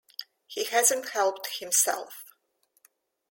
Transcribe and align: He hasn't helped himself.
He 0.47 0.63
hasn't 0.63 1.09
helped 1.09 1.59
himself. 1.59 2.25